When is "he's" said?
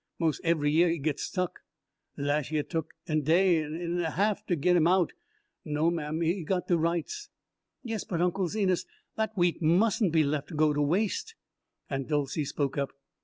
6.21-6.43